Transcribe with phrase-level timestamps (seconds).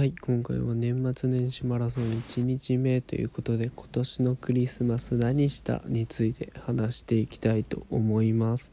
[0.00, 8.72] はい今回は年末年始マラソン1日目ということで今年のクリスマス何したについて話していきたいと思います、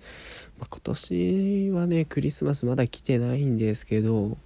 [0.57, 4.37] まあ、今年はねクリスマスまだ来てないんですけど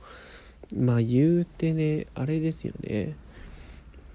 [0.75, 3.15] まあ言うてねあれですよね。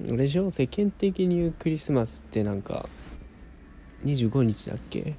[0.01, 0.51] あれでしょ？
[0.51, 2.89] 世間的に言うクリスマスってなんか
[4.05, 5.15] 25日だっけ？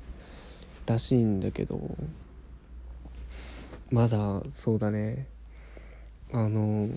[0.86, 1.80] らしいんだけど
[3.90, 5.30] まだそうだね。
[6.34, 6.90] あの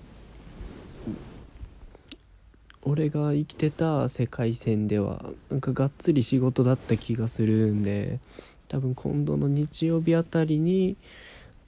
[2.82, 8.20] 俺が生きてた世界線ではなんかがっつり仕事だった気がするんで
[8.68, 10.96] 多分今度の日曜日あたりに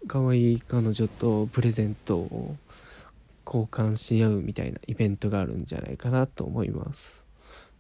[0.07, 2.57] 可愛い彼女とプレゼントを
[3.45, 7.23] 交換し合うみたいなイベントがあるんじゃないかなと思います。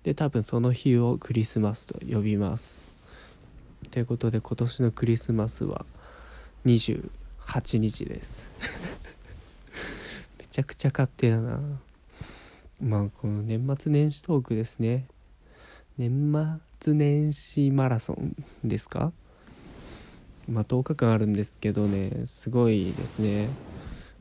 [0.02, 2.82] で多分その日をクリスマスと呼びます。
[3.90, 5.86] ということで今年のクリスマスは
[6.66, 8.50] 28日です。
[10.38, 11.60] めちゃくちゃ勝手だな。
[12.82, 15.06] まあこの年末年始トークですね。
[15.98, 16.32] 年
[16.80, 19.12] 末年始マラソンですか？
[20.48, 23.48] まあ10日間あるんですけどねすごいですね。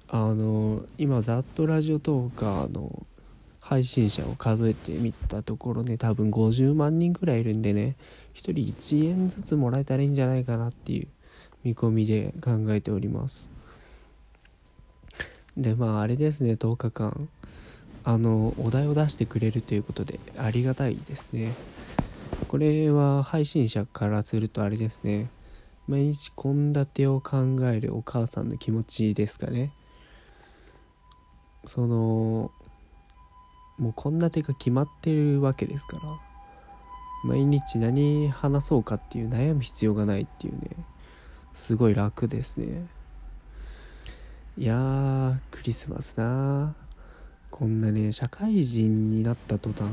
[0.09, 3.07] あの今ざっとラジオトーカーの
[3.61, 7.95] 配信者を数えてみたところね多分50万人ぐらいいるんでね
[8.35, 11.07] 1人1円ずつもらえたらいいんじゃないかなっていう
[11.63, 13.49] 見込みで考えております。
[15.57, 17.27] でまああれですね10日間。
[18.03, 21.53] あのお題を出してくれるということでありがたいですね。
[22.47, 25.29] これは配信者からするとあれですね。
[25.87, 29.71] 毎日献立を考えるお母さんの気持ちですかね。
[31.65, 32.51] その
[33.77, 36.03] もう献立が決まってるわけですから。
[37.23, 40.71] 毎日何話そうかっていう悩む必要がないっていうね。
[41.53, 42.87] すごい楽ですね。
[44.57, 46.75] いやークリスマスな
[47.51, 49.91] こんなね社会人になった途端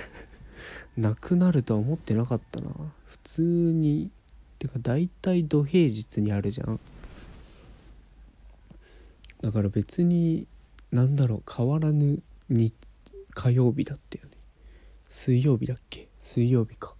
[0.96, 2.70] なくなるとは思ってなかったな。
[3.04, 4.10] 普通に
[4.58, 6.80] てか大体土平日にあるじゃん。
[9.42, 10.46] だから別に
[10.92, 12.72] なんだろう変わらぬに
[13.34, 14.30] 火曜日だったよね。
[15.08, 16.08] 水曜日だっけ？
[16.22, 16.94] 水曜日か。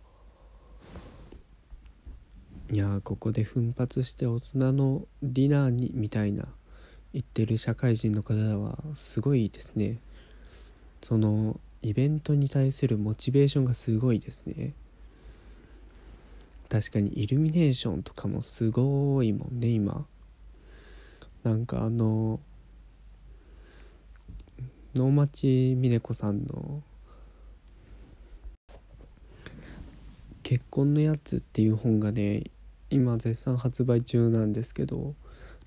[2.73, 6.49] いやここで奮発して大人のディナーにみたいな。
[7.13, 9.99] 言ってる社会人の方はすごいですね。
[11.03, 14.75] そのイベントに対するモチベーションがすごいですね。
[16.69, 20.07] 確かにイルミネーションとかもすごいもんね今。
[21.43, 22.39] なんかあの
[24.95, 26.83] 能町みね子さんの
[30.43, 32.45] 「結婚のやつ」っていう本がね
[32.91, 35.15] 今絶賛発売中なんですけど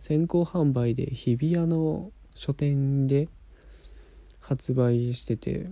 [0.04, 3.30] 先行販売で日比谷の書店で
[4.42, 5.70] 発売してて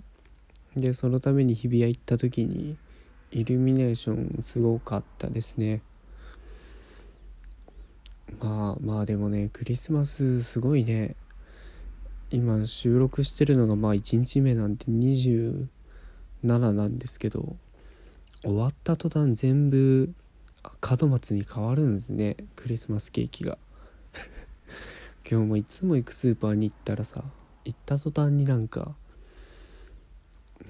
[0.73, 2.77] でそのために日比谷行った時に
[3.31, 5.81] イルミネーションすごかったですね。
[8.39, 11.17] まあまあでもねクリスマスすごいね。
[12.29, 15.67] 今収録してるのがまあ1日目なんて27
[16.45, 17.57] なんですけど
[18.43, 20.13] 終わった途端全部
[21.01, 23.57] 門松に変わるんですねクリスマスケーキが。
[25.29, 27.23] 今日もいつも行くスーパーに行ったらさ
[27.65, 28.95] 行った途端になんか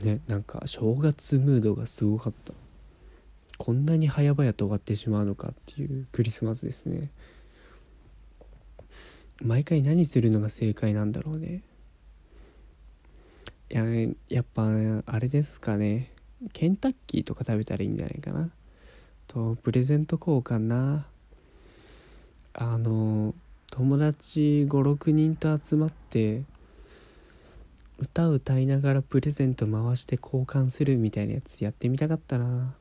[0.02, 2.54] ねなんか正月ムードがすごかった。
[3.62, 7.12] こんなに早々と終わってしまうのかっていうクリスマスですね。
[9.44, 11.62] 毎回何するのが正解なんだろうね。
[13.70, 13.84] いや
[14.30, 14.64] やっぱ
[15.06, 16.12] あれですかね。
[16.54, 18.50] ケンタッキーとか食べたらいいんじゃないかな。
[19.28, 21.06] とプレゼント交換な。
[22.54, 23.34] あの
[23.70, 26.44] 友達56人と集まって
[27.98, 32.74] 歌歌いながらプレゼント回して交換するみたいなやつやってみたかったな。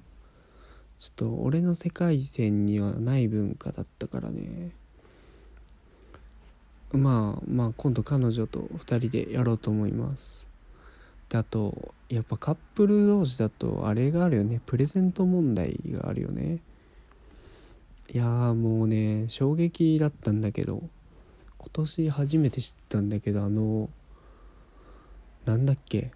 [0.98, 4.70] ちょっと俺の世界線にはない文化だったからね。
[6.92, 10.46] まあまあ今度彼女と2人でやろうと思います。
[11.28, 14.60] であとやっぱカップル同士だとあれがあるよね。
[14.66, 16.58] プレゼント問題があるよね。
[18.12, 20.82] いやもうね衝撃だったんだけど
[21.58, 23.88] 今年初めて知ったんだけどあの
[25.44, 26.10] なんだっけ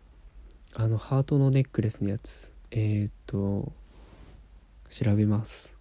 [0.75, 2.53] あのハートのネックレスのやつ。
[2.73, 3.73] えー、っと
[4.91, 5.73] 調べます。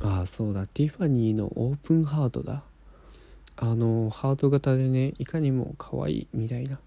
[0.00, 0.66] ああそうだ。
[0.66, 2.62] ティファニーのオープンハートだ。
[3.56, 6.80] あのハート型でねいかにも可愛いみたいな。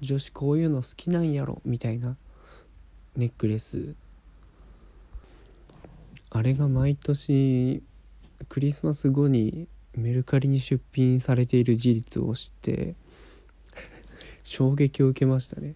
[0.00, 2.16] 女子こういうの好きなんやろみたいな。
[3.16, 3.94] ネックレス。
[6.38, 7.82] あれが毎年
[8.48, 12.94] クリスマス後にメルカリに出品されている事実を知って
[14.44, 15.74] 衝撃を受けましたね。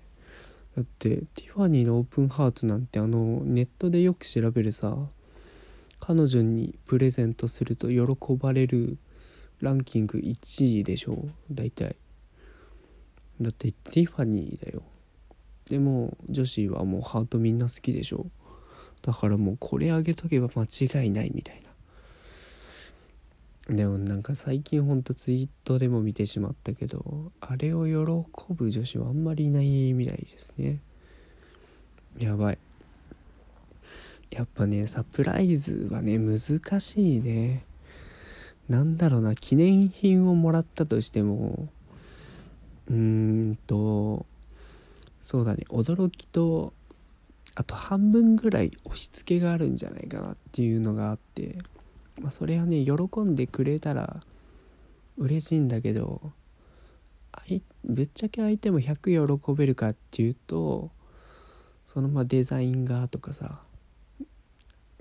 [0.77, 4.97] だってティファニーのオープンハートなんてあのネットでよく調べるさ
[5.99, 8.99] 彼女にプレゼントすると喜ばれる
[9.61, 11.97] ランキング1位でしょ大体。
[13.41, 14.85] だってティファニーだよ。
[15.69, 18.27] でも女子はもうハートみんな好きでしょ
[19.03, 20.65] だからもうこれあげとけば間
[21.03, 21.63] 違いないみたい
[23.69, 23.75] な。
[23.77, 27.95] でもなんか最近ほんとツイートでも見てしまったけどあれを喜
[28.53, 30.81] ぶ女子はあんまりいないみたいですね。
[32.19, 32.59] やばい。
[34.31, 36.41] やっぱねサプライズはね難
[36.81, 37.65] しいね。
[38.69, 41.69] なんだろうな記念品をもらったとしても
[42.89, 42.97] うー
[43.53, 44.27] んと
[45.23, 46.73] そうだね驚きと
[47.55, 51.59] あと半分ぐらい押し付けがあるんじゃないかなっていうのがあって、
[52.21, 54.23] まあ、それはね喜んでくれたら
[55.19, 56.33] 嬉しいんだけど
[57.85, 60.91] ぶっちゃけ相手も100喜べるかっていうと
[61.87, 63.61] そのまあデザイン画とかさ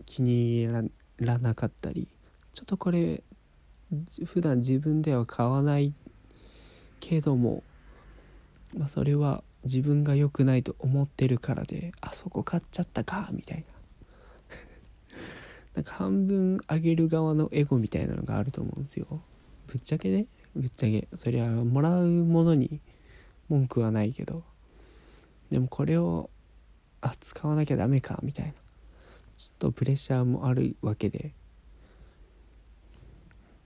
[0.06, 0.90] 気に入
[1.20, 2.08] らなかったり
[2.54, 3.24] ちょっとこれ
[4.26, 5.94] 普段自分では買わない
[7.00, 7.64] けども、
[8.76, 13.64] まあ、それは自分が良くないと思ってるからであそこ買っちゃったかみたいな。
[15.76, 19.22] なんか半分あげる側のエゴみたいなのがあると思うんですよ。
[19.68, 20.26] ぶっちゃけね。
[20.56, 21.08] ぶっちゃけ。
[21.16, 22.82] そりゃもらうものに
[23.50, 24.44] 文句はないけど。
[25.52, 26.30] でもこれを
[27.02, 28.54] あ使わなきゃダメかみたいな。
[29.38, 31.34] ちょっとプレッシャーもあるわけで。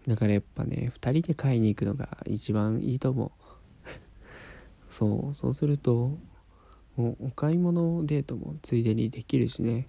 [0.07, 3.31] だからやっぱね2人で買いに行くのが一番いいと思う。
[4.97, 6.18] そうそうすると
[6.95, 9.88] もうお買い物デートもついでにできるしね。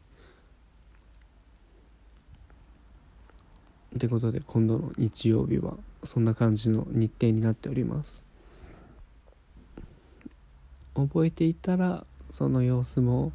[3.94, 8.24] ってことで今度の日曜日はそんな感じの日程になっております。
[10.96, 13.30] 覚えていたらその様子も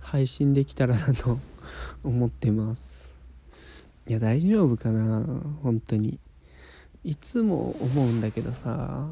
[0.00, 1.38] 配信できたらなと
[2.02, 3.14] 思ってます。
[4.08, 5.24] いや大丈夫かな
[5.62, 6.18] 本当に。
[7.04, 9.08] いつも思うんだけどさ。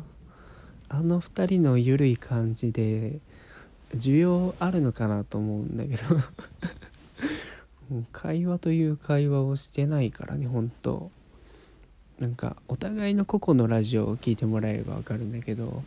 [0.89, 3.19] あの2人の緩い感じで
[3.95, 6.21] 需要あるのかなと思うんだけど。
[7.91, 11.11] もう会話という会話をしてないからね本当。
[12.19, 15.83] なんかお互いの個々のラジオを聞いてもらえれば分かるんだけど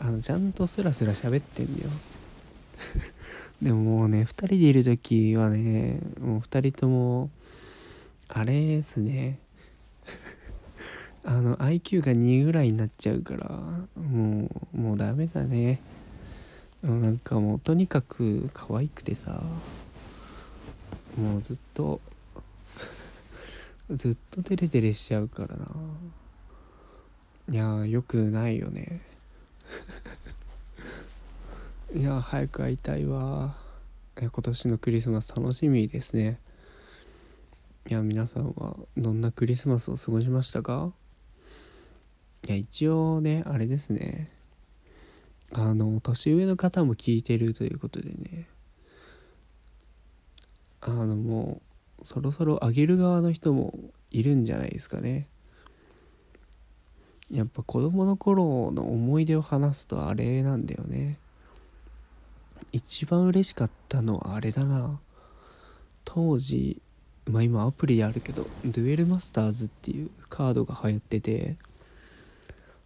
[0.00, 1.90] あのちゃんとスラスラ喋ってんだよ。
[3.62, 7.30] でももうね2人でいる時はねもう2人とも
[8.28, 9.38] あれですね。
[11.28, 13.50] あの IQ が2ぐらいになっちゃうから
[14.02, 15.78] もうもうダメだね。
[16.82, 19.42] なんかもうとにかく可愛くてさ
[21.18, 22.00] もうずっと
[23.90, 25.66] ずっとデレデレしちゃうからな。
[27.50, 29.02] いやよくないよね。
[31.94, 33.54] いや早く会いたいわ。
[34.18, 36.40] 今年のクリスマス楽しみですね。
[37.86, 40.90] いや皆さんはどんなクリスマスを過ごしましたか？
[42.46, 44.30] いや一応ねあれですね。
[45.52, 48.46] あの年上の方も聞いてるということでね。
[50.80, 51.60] あのも
[52.02, 53.74] うそろそろあげる側の人も
[54.10, 55.26] いるんじゃないですかね。
[57.30, 61.18] やっぱ子供の頃の思い出を話すとあれなんだよね。
[62.72, 65.00] 一番嬉しかったのはあれだな。
[66.04, 66.80] 当時
[67.26, 71.56] まあ今アプリであるけどデュエルマスターズっていうカードが流行ってて。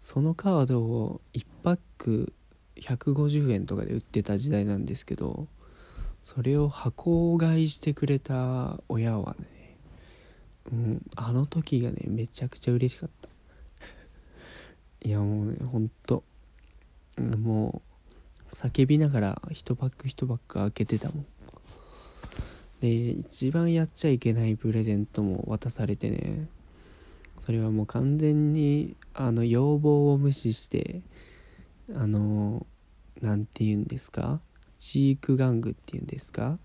[0.02, 2.34] そのカードを1パック
[2.76, 5.46] 150円とかで売ってた時代なんですけど
[6.22, 9.76] それを箱買いしてくれた親はね、
[10.72, 13.28] うん、あの時がねめちゃくちゃ嬉しかった。
[15.06, 16.24] いやもうねほんと。
[17.18, 17.82] も
[18.50, 21.26] う叫びながら1パック1パック開けてたもん。
[22.80, 26.48] で一番やっちゃいけないプレゼントも渡されてね
[27.44, 31.02] それはもう完全にあの要望を無視して
[31.94, 32.66] あの
[33.20, 34.40] 何て言うんですか？
[34.78, 36.58] チーク玩具っていうんですか？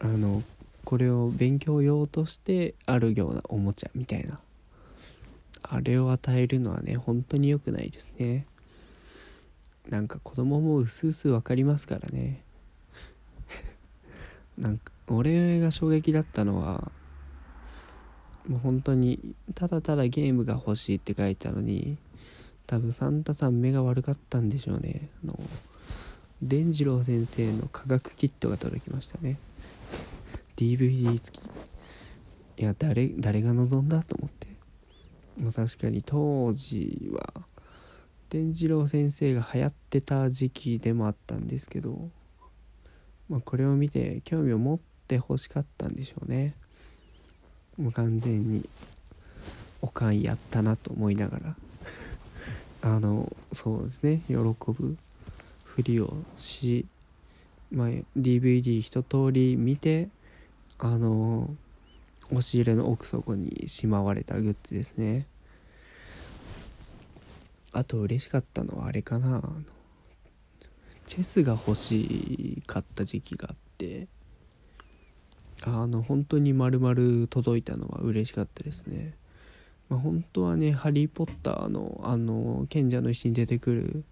[0.00, 0.42] あの
[0.84, 4.40] これを勉強用としてあるようなおもちゃみたいな。
[5.62, 8.46] あれを与えるのはね本当に良くないですね。
[9.88, 12.42] なんか子供もうすうす分かりますからね。
[14.56, 16.90] なんか俺が衝撃だったのは
[18.48, 21.98] もう本当にただただゲームが欲しいって書いたのに
[22.66, 25.08] 多分サンタさん目が悪かったんでしょうね。
[25.24, 25.38] あの
[26.42, 29.38] 伝次郎先生の科学キットが届きましたね。
[30.56, 31.44] DVD 付き。
[32.60, 34.48] いや誰誰が望んだと思って。
[35.40, 37.44] まあ確かに当時は
[38.30, 42.10] 伝次郎先生が流行ってた時期でもあったんですけど、
[43.28, 46.54] まあ、これを見て興味を持ってほしかったんでしょうね。
[47.78, 48.68] もう完全に
[49.80, 51.56] おかんやったなと思いながら。
[52.82, 54.22] あのそうですね。
[54.28, 54.96] 喜ぶ
[55.64, 56.86] ふりをし、
[57.70, 60.08] まあ、DVD 一通り見て
[60.78, 61.54] あの
[62.30, 65.26] 押し入れの奥底にしまわれたグッズですね。
[67.72, 69.42] あと嬉しかったのはあれかな。
[71.06, 74.08] チェスが欲しかった時期があって。
[75.62, 79.14] あの本当に丸々届いたのは嬉しかったですね、
[79.88, 84.04] まあ、本当はね「ハリー・ポッターの」あの賢者の石に出てくる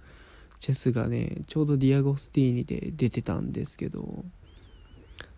[0.58, 4.24] チェスがねちょうどディアゴスティーニで出てたんですけど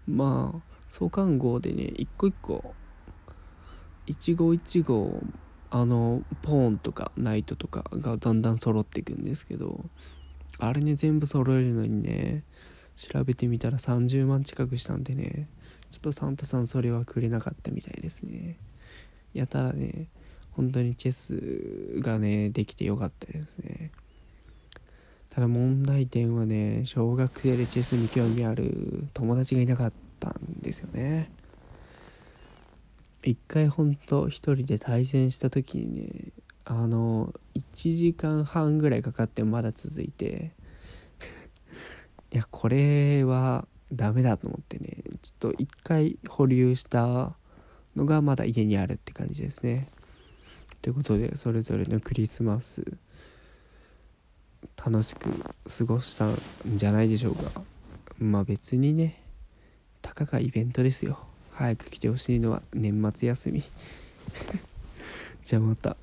[0.06, 2.74] まあ創刊号でね一個一個
[4.06, 5.20] 一号一号
[5.70, 9.84] あのポーンとかナイトとかがだんだん揃っていくんですけど
[10.58, 12.42] あれね全部揃えるのにね
[12.96, 15.48] 調べてみたら30万近くしたんでね
[15.90, 18.56] ちょっとサンタさんそれはくれなかったみたいですね。
[19.34, 20.08] やたらね
[20.52, 23.90] 本当にチェスがねできてよかったですね。
[25.30, 31.30] ただ問題点はね小学生でチェスに興味ある友達がいなかったんですよね。
[33.22, 36.32] 一回ほんと一人で対戦した時にね
[36.64, 40.52] あの1時間半ぐらいかかってまだ続いて
[42.32, 47.34] いやこれはダメだと思ってねちょっと一回保留した
[47.96, 49.88] のがまだ家にあるって感じですね。
[50.82, 52.84] ということでそれぞれのクリスマス
[54.76, 55.28] 楽しく
[55.78, 56.36] 過ごしたん
[56.76, 57.62] じゃないでしょうか。
[58.18, 59.22] まあ別にね
[60.02, 61.18] たかがイベントですよ。
[61.52, 63.64] 早く来てほしいのは年末休み。
[65.42, 65.96] じゃあまた。